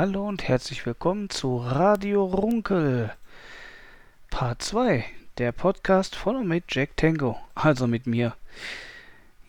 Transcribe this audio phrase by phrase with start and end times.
[0.00, 3.12] Hallo und herzlich willkommen zu Radio Runkel.
[4.30, 5.04] Part 2,
[5.36, 8.34] der Podcast von und mit Jack Tango, also mit mir.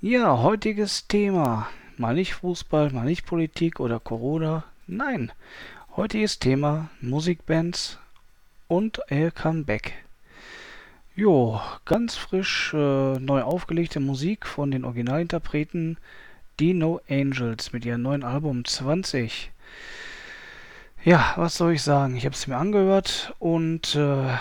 [0.00, 1.68] Ja, heutiges Thema.
[1.98, 4.64] Mal nicht Fußball, mal nicht Politik oder Corona.
[4.88, 5.30] Nein,
[5.96, 8.00] heutiges Thema Musikbands
[8.66, 10.04] und El Comeback.
[11.14, 15.96] Jo, ganz frisch äh, neu aufgelegte Musik von den Originalinterpreten
[16.58, 19.52] die No Angels mit ihrem neuen Album 20.
[21.02, 22.14] Ja, was soll ich sagen?
[22.14, 24.36] Ich habe es mir angehört und äh,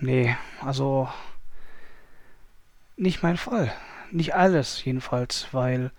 [0.00, 1.08] nee, also
[2.96, 3.72] nicht mein Fall.
[4.12, 5.90] Nicht alles jedenfalls, weil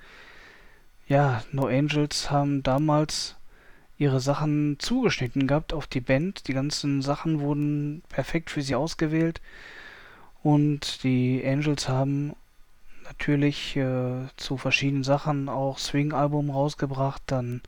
[1.10, 3.36] ja, No Angels haben damals
[3.98, 6.48] ihre Sachen zugeschnitten gehabt auf die Band.
[6.48, 9.42] Die ganzen Sachen wurden perfekt für sie ausgewählt
[10.44, 12.38] und die Angels haben
[13.04, 17.62] natürlich äh, zu verschiedenen Sachen auch Swing-Album rausgebracht, dann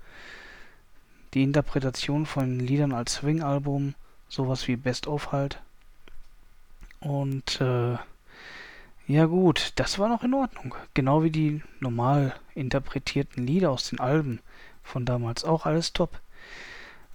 [1.34, 3.95] die Interpretation von Liedern als Swing-Album,
[4.27, 5.62] sowas wie Best of halt.
[6.99, 7.98] Und äh,
[9.07, 10.76] ja gut, das war noch in Ordnung.
[10.93, 14.40] Genau wie die normal interpretierten Lieder aus den Alben
[14.84, 16.20] von damals auch alles top.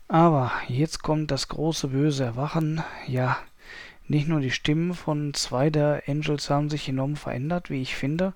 [0.08, 2.82] Aber jetzt kommt das große böse Erwachen.
[3.06, 3.38] Ja,
[4.08, 8.34] nicht nur die Stimmen von zwei der Angels haben sich enorm verändert, wie ich finde.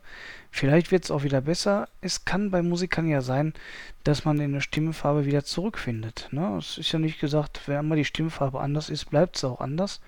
[0.50, 1.88] Vielleicht wird es auch wieder besser.
[2.00, 3.54] Es kann bei Musikern ja sein,
[4.02, 6.28] dass man in der Stimmfarbe wieder zurückfindet.
[6.32, 6.56] Ne?
[6.58, 10.00] Es ist ja nicht gesagt, wenn einmal die Stimmfarbe anders ist, bleibt es auch anders.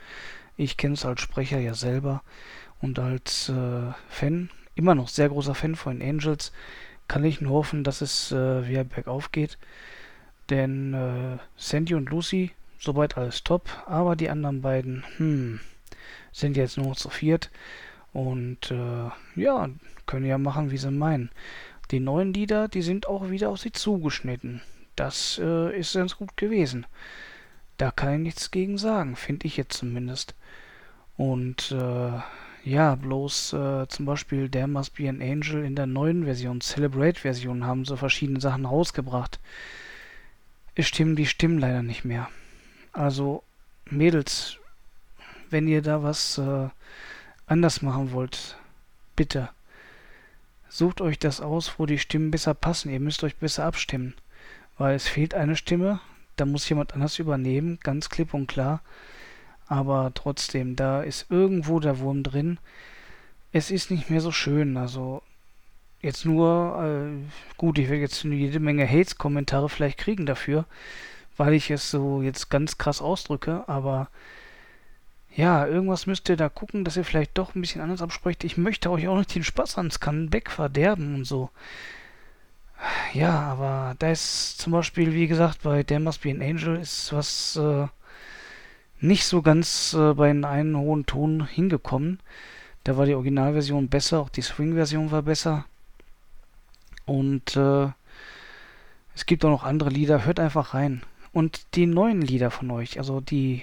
[0.56, 2.22] Ich kenne es als Sprecher ja selber
[2.80, 6.52] und als äh, Fan, immer noch sehr großer Fan von den Angels,
[7.06, 9.58] kann ich nur hoffen, dass es äh, wieder bergauf geht.
[10.50, 12.50] Denn äh, Sandy und Lucy
[12.82, 15.60] Soweit alles top, aber die anderen beiden, hm,
[16.32, 17.48] sind jetzt nur zu viert
[18.12, 19.70] und äh, ja,
[20.06, 21.30] können ja machen, wie sie meinen.
[21.92, 24.62] Die neuen Lieder, die sind auch wieder auf sie zugeschnitten.
[24.96, 26.84] Das äh, ist ganz gut gewesen.
[27.76, 30.34] Da kann ich nichts gegen sagen, finde ich jetzt zumindest.
[31.16, 32.20] Und äh,
[32.64, 37.64] ja, bloß äh, zum Beispiel There Must Be an Angel in der neuen Version, Celebrate-Version,
[37.64, 39.38] haben so verschiedene Sachen rausgebracht.
[40.74, 42.28] Es stimmen die Stimmen leider nicht mehr.
[42.92, 43.42] Also,
[43.90, 44.58] Mädels,
[45.50, 46.68] wenn ihr da was äh,
[47.46, 48.56] anders machen wollt,
[49.16, 49.50] bitte
[50.68, 52.90] sucht euch das aus, wo die Stimmen besser passen.
[52.90, 54.14] Ihr müsst euch besser abstimmen,
[54.78, 56.00] weil es fehlt eine Stimme,
[56.36, 58.80] da muss jemand anders übernehmen, ganz klipp und klar.
[59.68, 62.58] Aber trotzdem, da ist irgendwo der Wurm drin.
[63.52, 64.76] Es ist nicht mehr so schön.
[64.76, 65.22] Also
[66.00, 70.64] jetzt nur, äh, gut, ich werde jetzt jede Menge Hates-Kommentare vielleicht kriegen dafür
[71.36, 74.08] weil ich es so jetzt ganz krass ausdrücke, aber
[75.34, 78.44] ja, irgendwas müsst ihr da gucken, dass ihr vielleicht doch ein bisschen anders absprecht.
[78.44, 81.50] Ich möchte euch auch nicht den Spaß ans Comeback verderben und so.
[83.14, 87.12] Ja, aber da ist zum Beispiel, wie gesagt, bei There Must Be an Angel ist
[87.12, 87.86] was äh,
[89.00, 92.20] nicht so ganz äh, bei einem hohen Ton hingekommen.
[92.84, 95.64] Da war die Originalversion besser, auch die Swing-Version war besser.
[97.06, 97.88] Und äh,
[99.14, 101.02] es gibt auch noch andere Lieder, hört einfach rein.
[101.32, 103.62] Und die neuen Lieder von euch, also die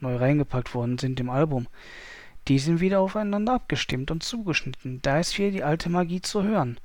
[0.00, 1.68] neu reingepackt worden sind im Album,
[2.48, 5.00] die sind wieder aufeinander abgestimmt und zugeschnitten.
[5.02, 6.78] Da ist wieder die alte Magie zu hören.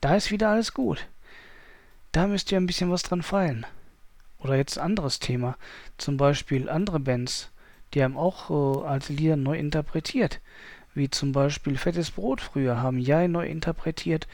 [0.00, 1.08] Da ist wieder alles gut.
[2.12, 3.66] Da müsst ihr ein bisschen was dran feilen.
[4.38, 5.56] Oder jetzt anderes Thema.
[5.96, 7.50] Zum Beispiel andere Bands,
[7.94, 10.40] die haben auch äh, alte Lieder neu interpretiert.
[10.94, 14.26] Wie zum Beispiel Fettes Brot früher haben Jai neu interpretiert.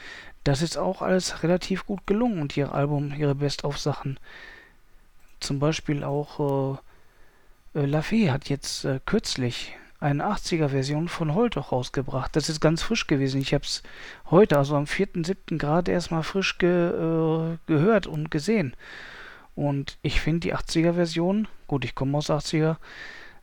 [0.43, 4.19] Das ist auch alles relativ gut gelungen und ihr Album, ihre Best-of-Sachen
[5.39, 6.77] zum Beispiel auch
[7.75, 12.35] äh, äh, Lafay hat jetzt äh, kürzlich eine 80er-Version von Holtoch rausgebracht.
[12.35, 13.41] Das ist ganz frisch gewesen.
[13.41, 13.81] Ich habe es
[14.29, 15.57] heute, also am 4.7.
[15.57, 18.75] gerade erstmal frisch ge, äh, gehört und gesehen.
[19.55, 22.75] Und ich finde die 80er-Version, gut, ich komme aus 80er,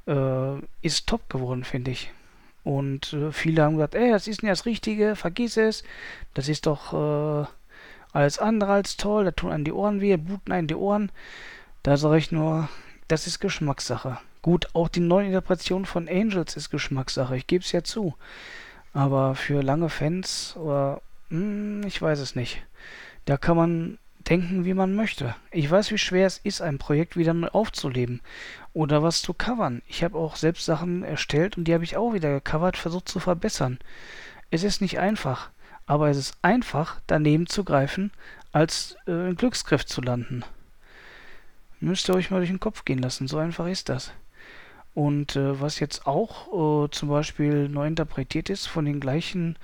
[0.07, 2.11] äh, ist top geworden, finde ich.
[2.65, 5.83] Und äh, viele haben gesagt, ey, das ist nicht das Richtige, vergiss es.
[6.35, 7.47] Das ist doch äh,
[8.13, 11.11] alles andere als toll, da tun einem die Ohren weh, bluten einem die Ohren.
[11.83, 12.69] Da sage ich nur,
[13.09, 14.19] das ist Geschmackssache.
[14.41, 18.15] Gut, auch die neue Interpretation von Angels ist Geschmackssache, ich gebe es ja zu.
[18.93, 21.01] Aber für lange Fans oder
[21.31, 22.63] hm, ich weiß es nicht.
[23.25, 23.99] Da kann man
[24.29, 25.35] denken, wie man möchte.
[25.51, 28.21] Ich weiß, wie schwer es ist, ein Projekt wieder neu aufzuleben
[28.75, 29.83] oder was zu covern.
[29.89, 33.19] Ich habe auch selbst Sachen erstellt und die habe ich auch wieder gecovert, versucht zu
[33.19, 33.79] verbessern.
[34.51, 35.51] Es ist nicht einfach,
[35.87, 38.13] aber es ist einfach, daneben zu greifen,
[38.53, 40.45] als äh, in Glücksgriff zu landen.
[41.83, 43.27] Müsst ihr euch mal durch den Kopf gehen lassen.
[43.27, 44.13] So einfach ist das.
[44.95, 49.59] Und äh, was jetzt auch äh, zum Beispiel neu interpretiert ist von den gleichen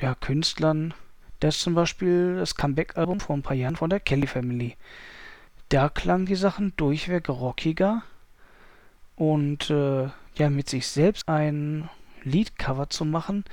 [0.00, 0.94] ja, Künstlern,
[1.40, 4.76] das ist zum Beispiel das Comeback-Album vor ein paar Jahren von der Kelly Family.
[5.68, 8.02] da klangen die Sachen durchweg rockiger
[9.16, 11.90] und äh, ja, mit sich selbst ein
[12.22, 13.44] Liedcover zu machen,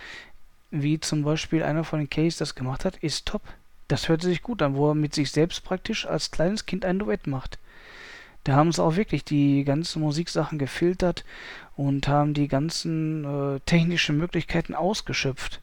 [0.70, 3.42] wie zum Beispiel einer von den Case das gemacht hat, ist top.
[3.92, 6.98] Das hört sich gut an, wo er mit sich selbst praktisch als kleines Kind ein
[6.98, 7.60] Duett macht.
[8.46, 11.26] Da haben sie auch wirklich die ganzen Musiksachen gefiltert
[11.76, 15.60] und haben die ganzen äh, technischen Möglichkeiten ausgeschöpft.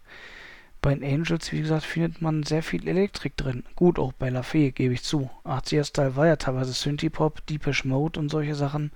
[0.83, 3.65] Bei den Angels, wie gesagt, findet man sehr viel Elektrik drin.
[3.77, 5.31] Gut, auch bei La Fee, gebe ich zu.
[5.47, 8.93] 80er-Style war ja teilweise Synthie-Pop, Deepish Mode und solche Sachen.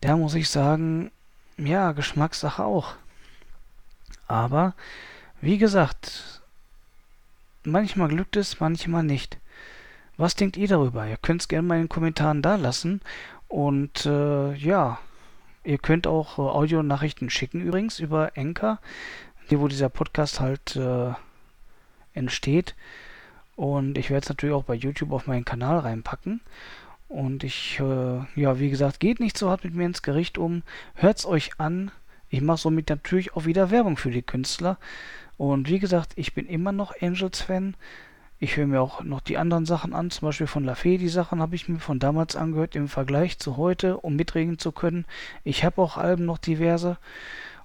[0.00, 1.10] Da muss ich sagen,
[1.56, 2.94] ja, Geschmackssache auch.
[4.28, 4.74] Aber,
[5.40, 6.37] wie gesagt,
[7.70, 9.38] manchmal glückt es, manchmal nicht.
[10.16, 11.06] Was denkt ihr darüber?
[11.06, 13.00] Ihr könnt es gerne mal in den Kommentaren da lassen.
[13.46, 14.98] Und äh, ja,
[15.64, 18.80] ihr könnt auch äh, Audionachrichten schicken übrigens über Enker
[19.48, 21.12] hier wo dieser Podcast halt äh,
[22.12, 22.74] entsteht.
[23.56, 26.40] Und ich werde es natürlich auch bei YouTube auf meinen Kanal reinpacken.
[27.08, 30.62] Und ich, äh, ja, wie gesagt, geht nicht so hart mit mir ins Gericht um.
[30.94, 31.90] Hört es euch an.
[32.30, 34.78] Ich mache somit natürlich auch wieder Werbung für die Künstler.
[35.36, 37.74] Und wie gesagt, ich bin immer noch Angels-Fan.
[38.40, 40.98] Ich höre mir auch noch die anderen Sachen an, zum Beispiel von LaFay.
[40.98, 44.72] Die Sachen habe ich mir von damals angehört im Vergleich zu heute, um mitreden zu
[44.72, 45.06] können.
[45.42, 46.98] Ich habe auch Alben noch diverse.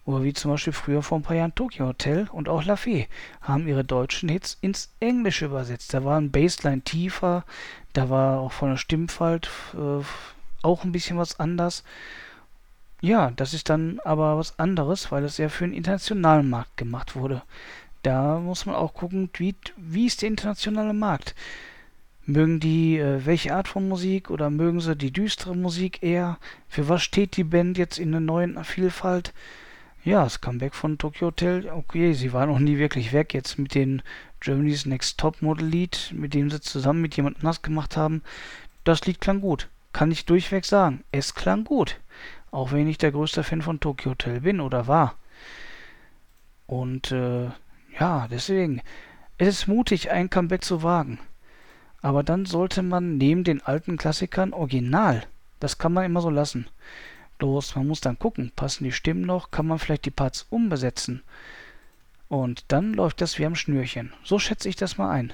[0.06, 3.08] Oder wie zum Beispiel früher vor ein paar Jahren Tokyo Hotel und auch La Fee
[3.42, 5.94] haben ihre deutschen Hits ins Englische übersetzt.
[5.94, 7.46] Da war ein Bassline tiefer,
[7.94, 10.04] da war auch von der Stimmfalt äh,
[10.62, 11.84] auch ein bisschen was anders.
[13.04, 17.18] Ja, das ist dann aber was anderes, weil es ja für den internationalen Markt gemacht
[17.18, 17.42] wurde.
[18.02, 21.36] Da muss man auch gucken, wie, wie ist der internationale Markt?
[22.26, 26.38] Mögen die äh, welche Art von Musik oder mögen sie die düstere Musik eher?
[26.70, 29.34] Für was steht die Band jetzt in der neuen Vielfalt?
[30.06, 33.34] Ja, das Comeback von Tokyo Hotel, okay, sie war noch nie wirklich weg.
[33.34, 34.02] Jetzt mit den
[34.40, 38.22] Germany's Next Top Model Lied, mit dem sie zusammen mit jemand anders gemacht haben,
[38.86, 39.68] das Lied klang gut.
[39.92, 41.04] Kann ich durchweg sagen.
[41.12, 42.00] Es klang gut.
[42.54, 45.16] Auch wenn ich der größte Fan von Tokyo Hotel bin oder war.
[46.68, 47.50] Und äh,
[48.00, 48.84] ja, deswegen.
[49.40, 51.18] Es ist mutig, ein Comeback zu wagen.
[52.04, 55.24] Aber dann sollte man neben den alten Klassikern original.
[55.60, 56.68] Das kann man immer so lassen.
[57.40, 61.24] Bloß man muss dann gucken, passen die Stimmen noch, kann man vielleicht die Parts umbesetzen.
[62.30, 64.14] Und dann läuft das wie am Schnürchen.
[64.24, 65.34] So schätze ich das mal ein.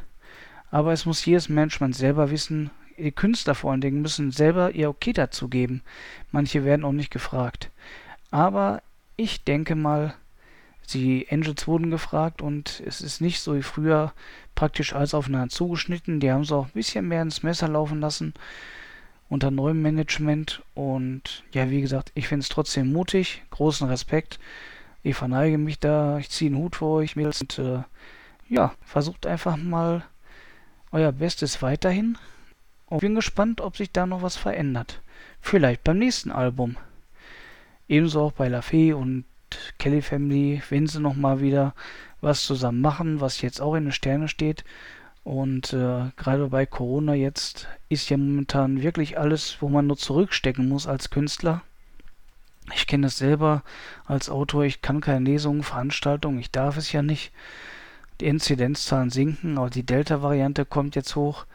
[0.72, 4.90] Aber es muss jedes Management selber wissen, die Künstler vor allen Dingen müssen selber ihr
[4.90, 5.82] Okay dazu geben.
[6.32, 7.72] Manche werden auch nicht gefragt.
[8.32, 8.82] Aber
[9.16, 10.16] ich denke mal,
[10.94, 14.14] die Angels wurden gefragt und es ist nicht so wie früher
[14.56, 16.20] praktisch alles aufeinander zugeschnitten.
[16.20, 18.34] Die haben es auch ein bisschen mehr ins Messer laufen lassen
[19.30, 20.64] unter neuem Management.
[20.74, 23.44] Und ja, wie gesagt, ich finde es trotzdem mutig.
[23.52, 24.40] Großen Respekt.
[25.04, 26.18] Ich verneige mich da.
[26.18, 27.42] Ich ziehe einen Hut vor euch, Mädels.
[27.42, 27.84] Und äh,
[28.50, 30.04] ja, versucht einfach mal
[30.92, 32.18] euer Bestes weiterhin.
[32.90, 35.02] Und bin gespannt, ob sich da noch was verändert.
[35.42, 36.78] Vielleicht beim nächsten Album.
[37.88, 39.26] Ebenso auch bei La Fee und
[39.78, 41.74] Kelly Family, wenn sie nochmal wieder
[42.22, 44.64] was zusammen machen, was jetzt auch in den Sternen steht.
[45.24, 50.68] Und äh, gerade bei Corona jetzt ist ja momentan wirklich alles, wo man nur zurückstecken
[50.68, 51.62] muss als Künstler.
[52.74, 53.64] Ich kenne das selber
[54.06, 57.32] als Autor, ich kann keine Lesungen, Veranstaltungen, ich darf es ja nicht.
[58.22, 61.46] Die Inzidenzzahlen sinken, aber die Delta-Variante kommt jetzt hoch.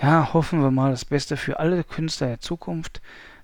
[0.00, 3.00] Ja, hoffen wir mal das Beste für alle Künstler der Zukunft,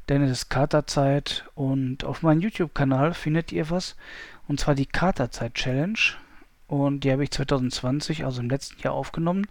[0.09, 3.97] denn es ist Katerzeit und auf meinem YouTube-Kanal findet ihr was,
[4.49, 5.99] und zwar die Katerzeit-Challenge.
[6.67, 9.47] Und die habe ich 2020, also im letzten Jahr, aufgenommen.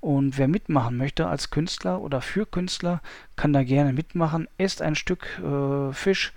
[0.00, 3.00] Und wer mitmachen möchte als Künstler oder für Künstler,
[3.34, 4.46] kann da gerne mitmachen.
[4.56, 6.32] Esst ein Stück äh, Fisch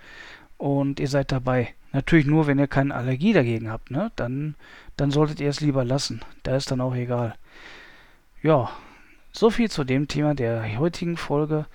[0.58, 1.74] und ihr seid dabei.
[1.92, 4.10] Natürlich nur, wenn ihr keine Allergie dagegen habt, ne?
[4.16, 4.56] Dann,
[4.96, 6.22] dann solltet ihr es lieber lassen.
[6.42, 7.34] Da ist dann auch egal.
[8.42, 8.70] Ja,
[9.32, 11.66] so viel zu dem Thema der heutigen Folge.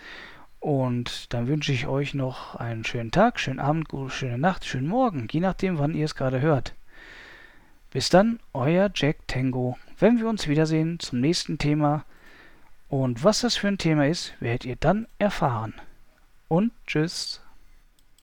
[0.60, 5.28] Und dann wünsche ich euch noch einen schönen Tag, schönen Abend, schöne Nacht, schönen Morgen,
[5.32, 6.74] je nachdem, wann ihr es gerade hört.
[7.92, 9.78] Bis dann, euer Jack Tango.
[10.00, 12.04] Wenn wir uns wiedersehen zum nächsten Thema.
[12.90, 15.74] Und was das für ein Thema ist, werdet ihr dann erfahren.
[16.48, 17.45] Und tschüss.